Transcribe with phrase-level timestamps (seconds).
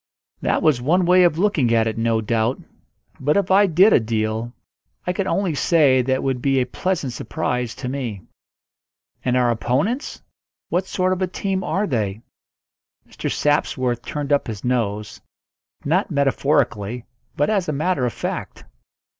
[0.41, 2.59] That was one way of looking at it, no doubt;
[3.19, 4.51] but if I did a deal,
[5.05, 8.23] I could only say that it would be a pleasant surprise to me.
[9.23, 10.23] "And our opponents
[10.69, 12.23] what sort of a team are they?"
[13.07, 13.31] Mr.
[13.31, 15.21] Sapsworth turned up his nose
[15.85, 17.05] not metaphorically,
[17.37, 18.65] but as a matter of fact.